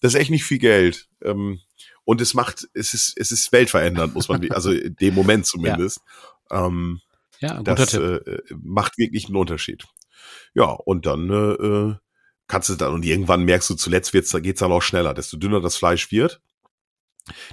[0.00, 1.08] das ist echt nicht viel Geld.
[1.22, 1.60] Ähm,
[2.04, 6.00] und es macht, es ist, es ist weltverändernd, muss man, also in dem Moment zumindest.
[6.50, 7.00] Ja, ähm,
[7.40, 7.94] ja das.
[7.94, 9.86] Äh, macht wirklich einen Unterschied.
[10.54, 11.94] Ja, und dann äh, äh,
[12.46, 15.14] kannst du dann, und irgendwann merkst du, zuletzt wird's, geht's dann auch schneller.
[15.14, 16.40] Desto dünner das Fleisch wird,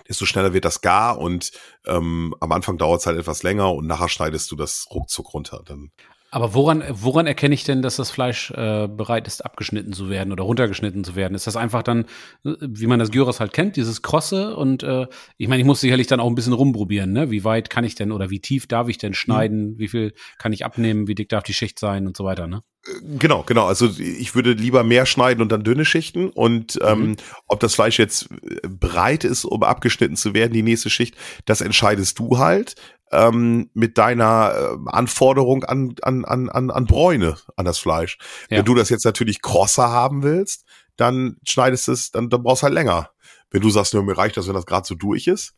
[0.08, 1.52] desto schneller wird das gar und
[1.86, 5.62] ähm, am Anfang dauert es halt etwas länger und nachher schneidest du das ruckzuck runter.
[5.66, 5.92] Dann
[6.32, 10.32] aber woran, woran erkenne ich denn, dass das Fleisch äh, bereit ist, abgeschnitten zu werden
[10.32, 11.34] oder runtergeschnitten zu werden?
[11.34, 12.06] Ist das einfach dann,
[12.44, 14.56] wie man das Gyros halt kennt, dieses Krosse?
[14.56, 17.32] Und äh, ich meine, ich muss sicherlich dann auch ein bisschen rumprobieren, ne?
[17.32, 19.72] Wie weit kann ich denn oder wie tief darf ich denn schneiden?
[19.72, 19.80] Mhm.
[19.80, 21.08] Wie viel kann ich abnehmen?
[21.08, 22.62] Wie dick darf die Schicht sein und so weiter, ne?
[23.02, 23.65] Genau, genau.
[23.68, 26.30] Also ich würde lieber mehr schneiden und dann dünne Schichten.
[26.30, 27.18] Und ähm, mhm.
[27.48, 31.15] ob das Fleisch jetzt äh, bereit ist, um abgeschnitten zu werden, die nächste Schicht,
[31.46, 32.76] das entscheidest du halt
[33.12, 38.18] ähm, mit deiner äh, Anforderung an, an, an, an, an Bräune an das Fleisch.
[38.50, 38.58] Ja.
[38.58, 40.65] Wenn du das jetzt natürlich krosser haben willst,
[40.96, 43.10] dann schneidest es, dann, dann brauchst du halt länger.
[43.52, 45.54] Wenn du sagst, nur mir reicht das, wenn das gerade so durch ist,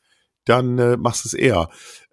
[0.45, 1.69] dann äh, machst du es eher.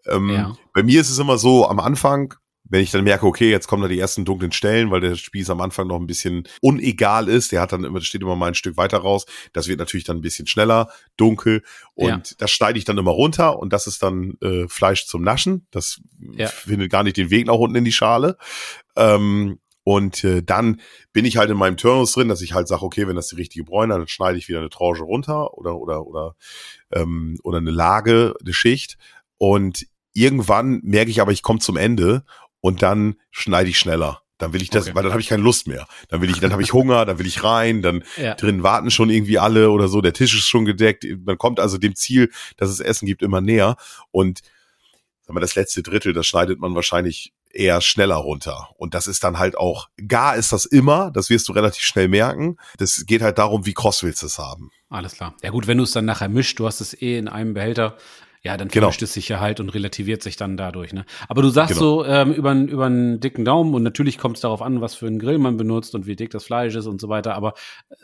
[0.06, 0.56] Ähm, ja.
[0.74, 2.34] Bei mir ist es immer so, am Anfang
[2.68, 5.50] wenn ich dann merke, okay, jetzt kommen da die ersten dunklen Stellen, weil der Spieß
[5.50, 8.54] am Anfang noch ein bisschen unegal ist, der hat dann immer, steht immer mal ein
[8.54, 9.26] Stück weiter raus.
[9.52, 11.62] Das wird natürlich dann ein bisschen schneller, dunkel
[11.94, 12.36] und ja.
[12.38, 15.66] das schneide ich dann immer runter und das ist dann äh, Fleisch zum Naschen.
[15.70, 16.00] Das
[16.32, 16.48] ja.
[16.48, 18.36] findet gar nicht den Weg nach unten in die Schale.
[18.96, 20.82] Ähm, Und äh, dann
[21.14, 23.36] bin ich halt in meinem Turnus drin, dass ich halt sage, okay, wenn das die
[23.36, 26.36] richtige Bräune, dann schneide ich wieder eine Tranche runter oder oder oder
[26.92, 28.98] ähm, oder eine Lage, eine Schicht.
[29.38, 32.24] Und irgendwann merke ich aber, ich komme zum Ende
[32.68, 34.20] und dann schneide ich schneller.
[34.36, 34.94] Dann will ich das, okay.
[34.94, 35.88] weil dann habe ich keine Lust mehr.
[36.10, 38.34] Dann will ich, dann habe ich Hunger, dann will ich rein, dann ja.
[38.34, 41.06] drin warten schon irgendwie alle oder so, der Tisch ist schon gedeckt.
[41.24, 43.76] Man kommt also dem Ziel, dass es Essen gibt, immer näher.
[44.10, 44.42] Und
[45.22, 48.68] sag mal, das letzte Drittel, das schneidet man wahrscheinlich eher schneller runter.
[48.76, 52.08] Und das ist dann halt auch, gar ist das immer, das wirst du relativ schnell
[52.08, 52.58] merken.
[52.76, 54.70] Das geht halt darum, wie kross willst du es haben.
[54.90, 55.34] Alles klar.
[55.42, 57.96] Ja gut, wenn du es dann nachher mischt, du hast es eh in einem Behälter,
[58.42, 58.88] ja, dann genau.
[58.88, 60.92] es sich ja halt und relativiert sich dann dadurch.
[60.92, 61.04] Ne?
[61.28, 62.02] Aber du sagst genau.
[62.02, 65.06] so ähm, über, über einen dicken Daumen und natürlich kommt es darauf an, was für
[65.06, 67.34] einen Grill man benutzt und wie dick das Fleisch ist und so weiter.
[67.34, 67.54] Aber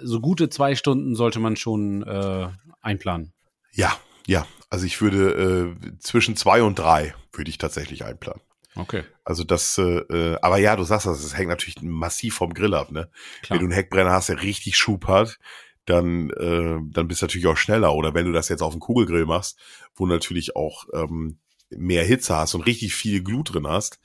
[0.03, 2.49] so gute zwei Stunden sollte man schon äh,
[2.81, 3.33] einplanen.
[3.73, 3.93] Ja,
[4.27, 4.47] ja.
[4.71, 8.41] Also ich würde äh, zwischen zwei und drei würde ich tatsächlich einplanen.
[8.77, 9.05] Okay.
[9.25, 12.75] Also das, äh, äh, aber ja, du sagst das, es hängt natürlich massiv vom Grill
[12.75, 13.09] ab, ne?
[13.43, 13.59] Klar.
[13.59, 15.39] Wenn du einen Heckbrenner hast, der richtig Schub hat,
[15.87, 17.95] dann, äh, dann bist du natürlich auch schneller.
[17.95, 19.59] Oder wenn du das jetzt auf dem Kugelgrill machst,
[19.95, 21.39] wo natürlich auch ähm,
[21.71, 24.01] mehr Hitze hast und richtig viel Glut drin hast,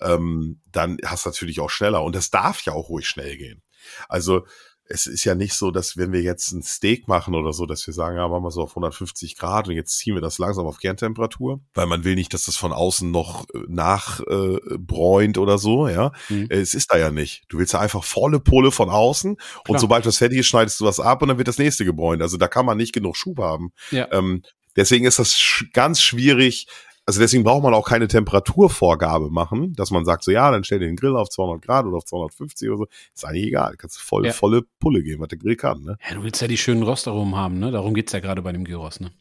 [0.00, 2.02] ähm, dann hast du natürlich auch schneller.
[2.02, 3.62] Und das darf ja auch ruhig schnell gehen.
[4.08, 4.46] Also
[4.92, 7.86] es ist ja nicht so, dass wenn wir jetzt ein Steak machen oder so, dass
[7.86, 10.66] wir sagen, ja, machen wir so auf 150 Grad und jetzt ziehen wir das langsam
[10.66, 15.56] auf Kerntemperatur, weil man will nicht, dass das von außen noch äh, nachbräunt äh, oder
[15.56, 16.12] so, ja.
[16.28, 16.46] Mhm.
[16.50, 17.44] Es ist da ja nicht.
[17.48, 19.62] Du willst ja einfach volle Pulle von außen Klar.
[19.66, 22.20] und sobald das fertig ist, schneidest du was ab und dann wird das nächste gebräunt.
[22.20, 23.72] Also da kann man nicht genug Schub haben.
[23.92, 24.08] Ja.
[24.12, 24.42] Ähm,
[24.76, 26.66] deswegen ist das sch ganz schwierig,
[27.04, 30.78] also deswegen braucht man auch keine Temperaturvorgabe machen, dass man sagt so, ja, dann stell
[30.78, 32.86] den Grill auf 200 Grad oder auf 250 oder so.
[33.14, 33.76] Ist eigentlich egal.
[33.76, 34.32] Kannst du voll, ja.
[34.32, 35.96] volle Pulle geben, was der Grill kann, ne?
[36.08, 37.72] Ja, du willst ja die schönen Rostaromen haben, ne?
[37.72, 39.12] Darum geht's ja gerade bei dem Gyros, ne?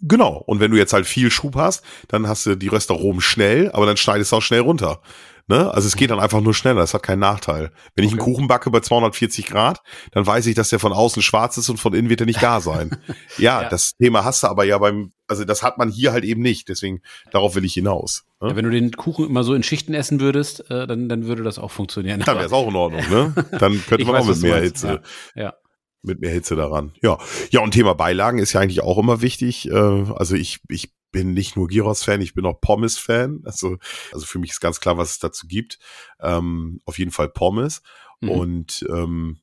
[0.00, 0.42] Genau.
[0.46, 3.86] Und wenn du jetzt halt viel Schub hast, dann hast du die Röstaromen schnell, aber
[3.86, 5.00] dann schneidest du auch schnell runter.
[5.48, 5.72] Ne?
[5.72, 7.70] Also es geht dann einfach nur schneller, das hat keinen Nachteil.
[7.94, 9.80] Wenn ich einen Kuchen backe bei 240 Grad,
[10.10, 12.40] dann weiß ich, dass der von außen schwarz ist und von innen wird er nicht
[12.40, 12.96] gar sein.
[13.38, 16.24] ja, ja, das Thema hast du aber ja beim, also das hat man hier halt
[16.24, 18.24] eben nicht, deswegen darauf will ich hinaus.
[18.40, 18.48] Ne?
[18.48, 21.44] Ja, wenn du den Kuchen immer so in Schichten essen würdest, äh, dann, dann würde
[21.44, 22.20] das auch funktionieren.
[22.26, 23.32] Dann wäre es auch in Ordnung, ne?
[23.58, 25.00] Dann könnte man weiß, auch mit mehr Hitze.
[25.36, 25.42] Ja.
[25.44, 25.54] ja
[26.02, 26.92] mit mehr Hitze daran.
[27.02, 27.18] Ja,
[27.50, 29.68] ja und Thema Beilagen ist ja eigentlich auch immer wichtig.
[29.70, 33.40] Äh, also ich ich bin nicht nur Gyros-Fan, ich bin auch Pommes-Fan.
[33.44, 33.78] Also,
[34.12, 35.78] also für mich ist ganz klar, was es dazu gibt.
[36.20, 37.80] Ähm, auf jeden Fall Pommes.
[38.20, 38.30] Mhm.
[38.30, 39.38] Und ähm,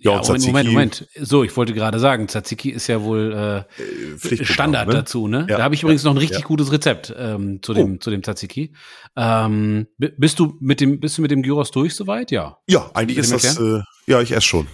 [0.00, 1.08] ja, ja und Moment, Moment, Moment.
[1.14, 4.94] So, ich wollte gerade sagen, Tzatziki ist ja wohl äh, äh Standard ne?
[4.94, 5.46] dazu, ne?
[5.48, 7.98] Ja, da habe ich übrigens ja, noch ein richtig gutes Rezept ähm, zu dem oh.
[7.98, 8.74] zu dem Tzatziki.
[9.14, 12.32] Ähm, bist du mit dem bist du mit dem Gyros durch soweit?
[12.32, 12.58] Ja.
[12.66, 14.66] Ja, eigentlich ist das äh, ja, ich esse schon.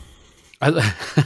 [0.61, 0.81] Also,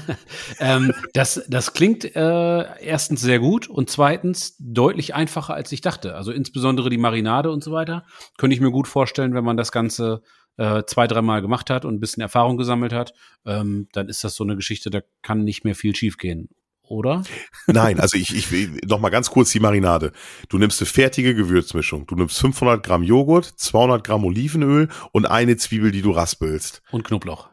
[0.61, 6.15] ähm, das, das klingt äh, erstens sehr gut und zweitens deutlich einfacher, als ich dachte.
[6.15, 8.05] Also insbesondere die Marinade und so weiter.
[8.37, 10.23] Könnte ich mir gut vorstellen, wenn man das Ganze
[10.59, 13.15] äh, zwei, dreimal gemacht hat und ein bisschen Erfahrung gesammelt hat,
[13.47, 16.51] ähm, dann ist das so eine Geschichte, da kann nicht mehr viel schiefgehen.
[16.83, 17.23] Oder?
[17.69, 20.13] Nein, also ich, ich noch mal ganz kurz die Marinade.
[20.51, 22.07] Du nimmst eine fertige Gewürzmischung.
[22.07, 26.83] Du nimmst 500 Gramm Joghurt, 200 Gramm Olivenöl und eine Zwiebel, die du raspelst.
[26.91, 27.49] Und Knoblauch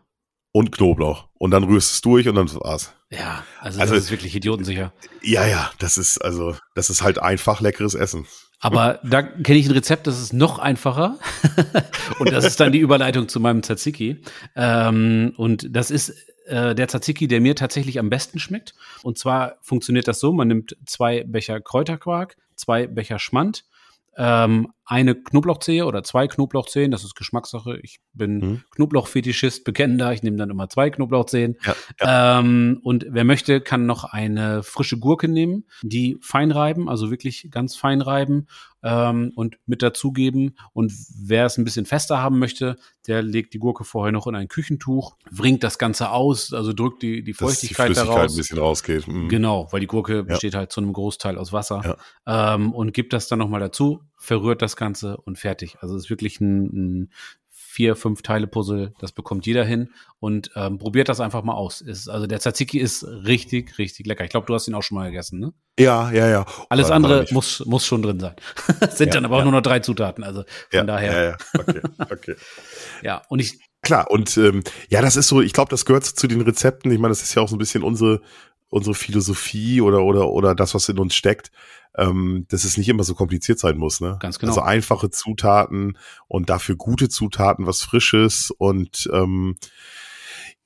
[0.51, 1.28] und Knoblauch.
[1.39, 2.93] Und dann rührst es durch und dann war's.
[3.09, 4.93] Ja, also, also das ist wirklich idiotensicher.
[5.23, 8.27] Ja, ja, das ist also, das ist halt einfach leckeres Essen.
[8.59, 11.17] Aber da kenne ich ein Rezept, das ist noch einfacher.
[12.19, 14.21] und das ist dann die Überleitung zu meinem Tzatziki.
[14.55, 16.13] Ähm, und das ist
[16.45, 18.73] äh, der Tzatziki, der mir tatsächlich am besten schmeckt.
[19.01, 23.63] Und zwar funktioniert das so, man nimmt zwei Becher Kräuterquark, zwei Becher Schmand,
[24.17, 27.77] ähm, eine Knoblauchzehe oder zwei Knoblauchzehen, das ist Geschmackssache.
[27.83, 28.63] Ich bin mhm.
[28.71, 31.57] Knoblauchfetischist, bekennender, ich nehme dann immer zwei Knoblauchzehen.
[31.63, 32.39] Ja, ja.
[32.39, 37.49] Ähm, und wer möchte, kann noch eine frische Gurke nehmen, die fein reiben, also wirklich
[37.51, 38.47] ganz fein reiben
[38.81, 40.57] ähm, und mit dazugeben.
[40.73, 42.75] Und wer es ein bisschen fester haben möchte,
[43.05, 47.03] der legt die Gurke vorher noch in ein Küchentuch, bringt das Ganze aus, also drückt
[47.03, 48.33] die, die Feuchtigkeit, die Flüssigkeit daraus.
[48.33, 49.07] ein bisschen rausgeht.
[49.07, 49.29] Mhm.
[49.29, 50.21] Genau, weil die Gurke ja.
[50.23, 51.97] besteht halt zu einem Großteil aus Wasser.
[52.25, 55.77] Ähm, und gibt das dann nochmal dazu, verrührt das Ganze und fertig.
[55.81, 57.13] Also es ist wirklich ein, ein
[57.69, 61.81] vier, fünf Teile Puzzle, das bekommt jeder hin und ähm, probiert das einfach mal aus.
[61.81, 64.23] Ist, also der Tzatziki ist richtig, richtig lecker.
[64.23, 65.53] Ich glaube, du hast ihn auch schon mal gegessen, ne?
[65.79, 66.45] Ja, ja, ja.
[66.67, 68.35] Alles aber, andere aber muss, muss schon drin sein.
[68.91, 69.41] Sind ja, dann aber ja.
[69.41, 70.47] auch nur noch drei Zutaten, also von
[70.79, 71.13] ja, daher.
[71.13, 72.35] Ja, ja, okay, okay.
[73.03, 73.59] ja, und ich.
[73.81, 76.91] Klar, und ähm, ja, das ist so, ich glaube, das gehört zu den Rezepten.
[76.91, 78.21] Ich meine, das ist ja auch so ein bisschen unsere,
[78.69, 81.51] unsere Philosophie oder, oder, oder das, was in uns steckt
[81.97, 84.01] ähm, dass es nicht immer so kompliziert sein muss.
[84.01, 84.17] Ne?
[84.19, 84.51] Ganz genau.
[84.51, 89.55] Also einfache Zutaten und dafür gute Zutaten, was Frisches und ähm,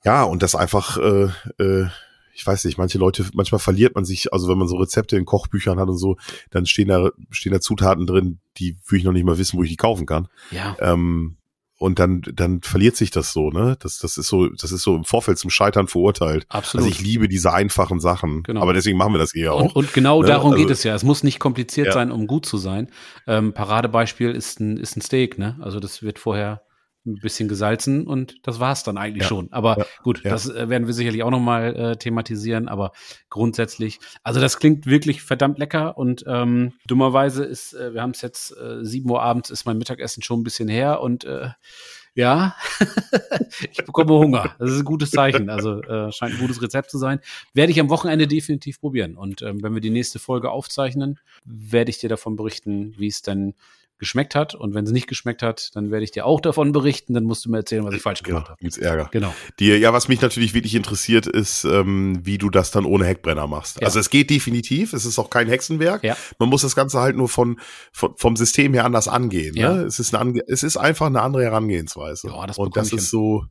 [0.04, 1.88] ja, und das einfach, äh, äh,
[2.34, 5.24] ich weiß nicht, manche Leute, manchmal verliert man sich, also wenn man so Rezepte in
[5.24, 6.16] Kochbüchern hat und so,
[6.50, 9.62] dann stehen da, stehen da Zutaten drin, die würde ich noch nicht mal wissen, wo
[9.62, 10.28] ich die kaufen kann.
[10.50, 10.76] Ja.
[10.80, 11.36] Ähm,
[11.78, 13.76] und dann, dann verliert sich das so, ne?
[13.80, 16.46] Das, das ist so, das ist so im Vorfeld zum Scheitern verurteilt.
[16.48, 16.86] Absolut.
[16.86, 18.42] Also ich liebe diese einfachen Sachen.
[18.44, 18.62] Genau.
[18.62, 19.60] Aber deswegen machen wir das hier auch.
[19.62, 20.28] Und, und genau Ne?
[20.28, 20.94] darum Also- geht es ja.
[20.94, 21.92] Es muss nicht kompliziert Ja.
[21.92, 22.88] sein, um gut zu sein.
[23.26, 25.56] Ähm, Paradebeispiel ist ein, ist ein Steak, ne?
[25.60, 26.62] Also das wird vorher
[27.06, 29.28] ein bisschen gesalzen und das war's dann eigentlich Ja.
[29.28, 29.52] schon.
[29.52, 29.84] Aber Ja.
[30.02, 30.30] gut, Ja.
[30.30, 32.92] das äh, werden wir sicherlich auch nochmal äh, thematisieren, aber
[33.30, 38.22] grundsätzlich, also das klingt wirklich verdammt lecker und ähm, dummerweise ist, äh, wir haben es
[38.22, 41.48] jetzt äh, 7 Uhr abends, ist mein Mittagessen schon ein bisschen her und äh,
[42.16, 42.54] ja,
[43.72, 44.54] ich bekomme Hunger.
[44.60, 45.50] Das ist ein gutes Zeichen.
[45.50, 47.18] Also äh, scheint ein gutes Rezept zu sein.
[47.54, 49.16] Werde ich am Wochenende definitiv probieren.
[49.16, 53.22] Und ähm, wenn wir die nächste Folge aufzeichnen, werde ich dir davon berichten, wie es
[53.22, 53.54] denn
[53.98, 54.54] geschmeckt hat.
[54.54, 57.14] Und wenn es nicht geschmeckt hat, dann werde ich dir auch davon berichten.
[57.14, 58.58] Dann musst du mir erzählen, was ich falsch gemacht Ja, habe.
[58.60, 59.08] gibt's Ärger.
[59.12, 59.34] Genau.
[59.58, 63.46] Die, ja, was mich natürlich wirklich interessiert, ist, ähm, wie du das dann ohne Heckbrenner
[63.46, 63.80] machst.
[63.80, 63.86] Ja.
[63.86, 66.02] Also es geht definitiv, es ist auch kein Hexenwerk.
[66.02, 66.16] Ja.
[66.38, 67.58] Man muss das Ganze halt nur von,
[67.92, 69.56] von vom System her anders angehen.
[69.56, 69.72] Ja.
[69.72, 69.82] Ne?
[69.82, 72.28] Es, ist eine, es ist einfach eine andere Herangehensweise.
[72.28, 73.44] Ja, das Und das ist so,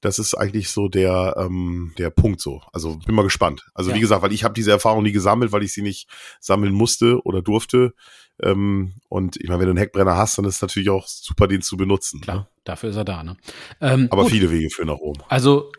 [0.00, 2.62] das ist eigentlich so der, ähm, der Punkt so.
[2.72, 3.66] Also bin mal gespannt.
[3.74, 3.96] Also Ja.
[3.96, 6.08] wie gesagt, weil ich habe diese Erfahrung nie gesammelt, weil ich sie nicht
[6.40, 7.94] sammeln musste oder durfte.
[8.40, 11.48] Ähm, und ich meine, wenn du einen Heckbrenner hast, dann ist es natürlich auch super,
[11.48, 12.20] den zu benutzen.
[12.20, 13.24] Klar, dafür ist er da.
[13.24, 13.36] Ne?
[13.80, 14.30] Ähm, Aber gut.
[14.30, 15.20] viele Wege führen nach oben.
[15.28, 15.72] Also,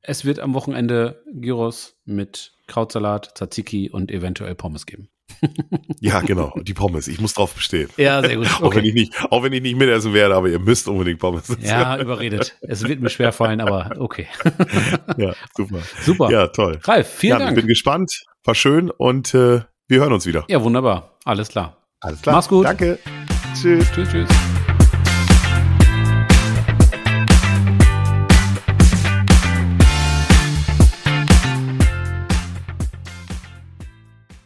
[0.00, 5.08] es wird am Wochenende Gyros mit Krautsalat, Tzatziki und eventuell Pommes geben.
[6.00, 6.52] Ja, genau.
[6.60, 7.06] Die Pommes.
[7.06, 7.88] Ich muss drauf bestehen.
[7.96, 8.48] Ja, sehr gut.
[8.60, 11.48] Auch, wenn ich nicht, auch wenn ich nicht mitessen werde, aber ihr müsst unbedingt Pommes
[11.48, 11.62] essen.
[11.62, 12.58] Ja, überredet.
[12.60, 14.26] Es wird mir schwerfallen, aber okay.
[15.16, 15.78] ja super.
[16.02, 16.30] Super.
[16.30, 16.80] Ja, toll.
[16.82, 17.56] Ralf, vielen ja, ich Dank.
[17.56, 18.24] bin gespannt.
[18.44, 20.44] War schön und äh, wir hören uns wieder.
[20.48, 21.18] Ja, wunderbar.
[21.24, 21.76] Alles klar.
[22.00, 22.34] Alles klar.
[22.34, 22.66] Mach's gut.
[22.66, 22.98] Danke.
[23.54, 23.86] Tschüss.
[23.92, 24.28] Tschüss, tschüss.